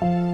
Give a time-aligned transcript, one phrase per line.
[0.00, 0.27] Bye.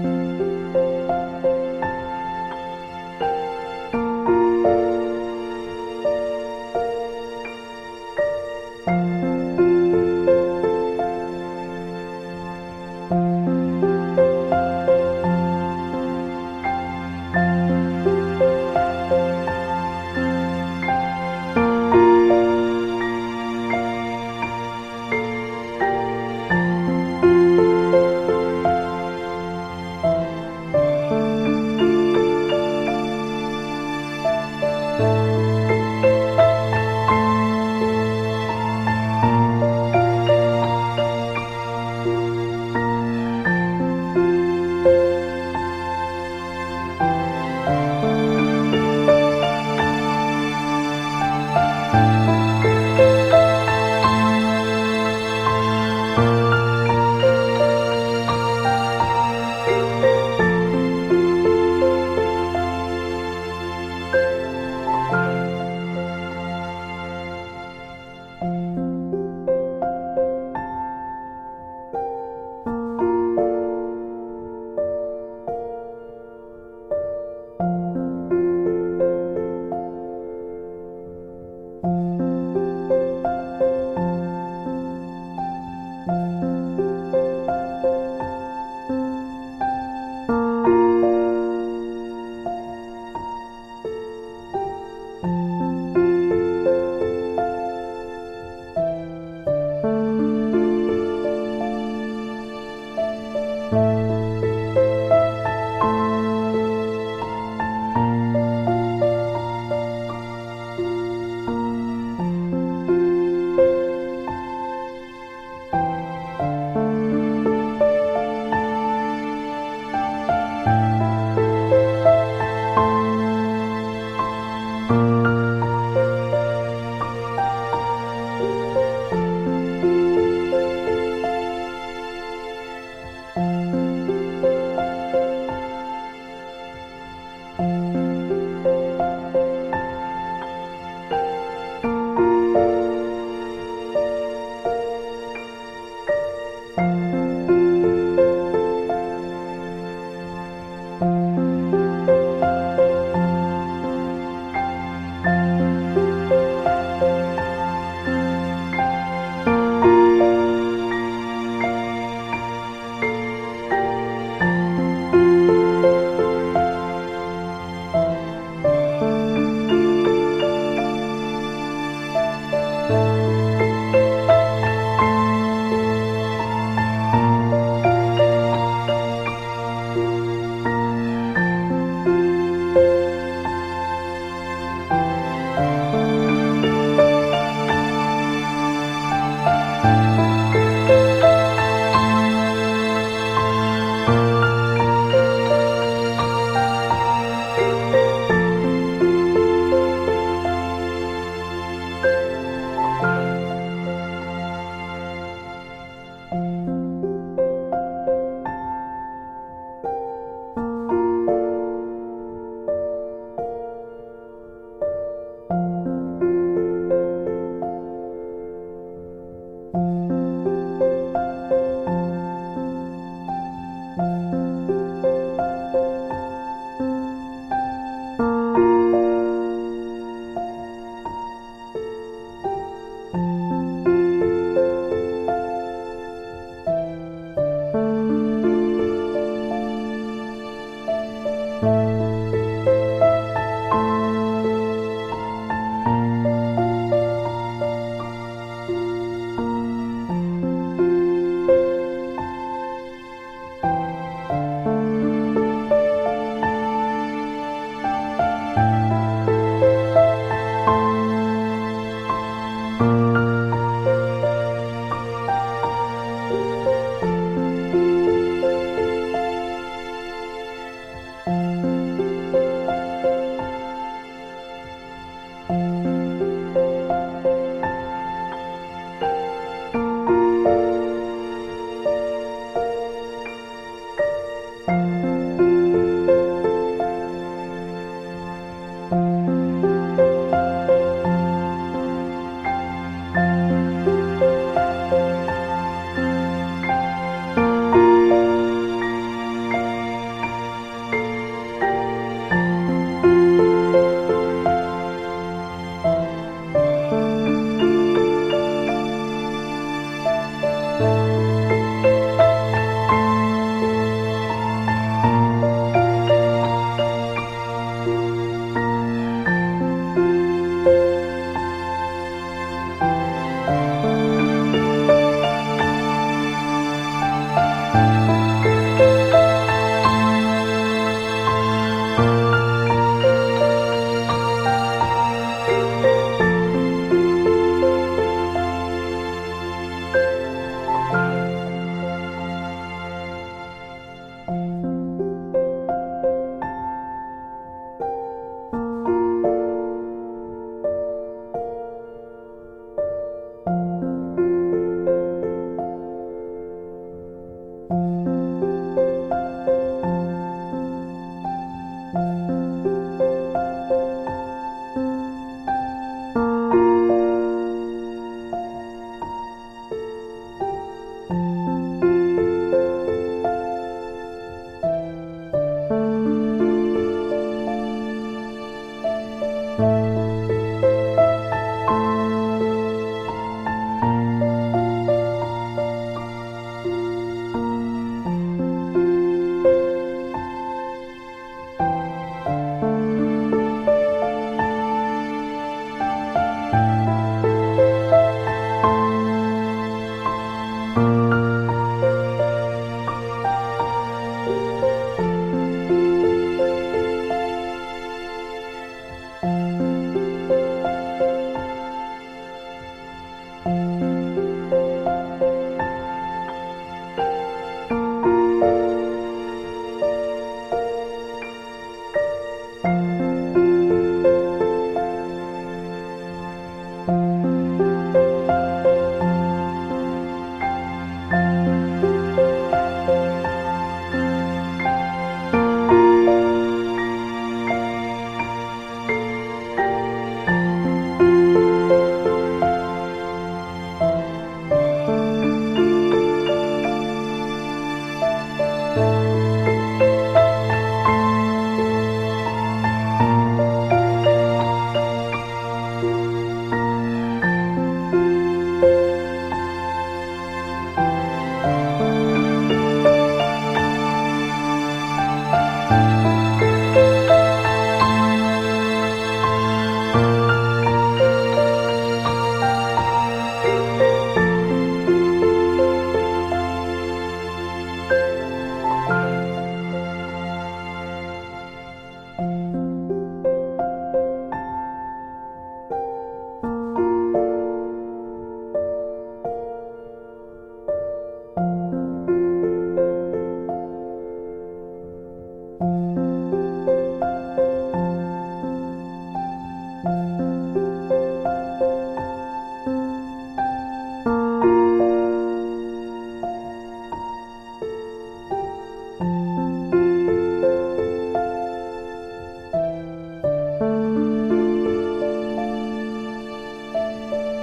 [344.27, 344.74] you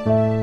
[0.04, 0.41] Música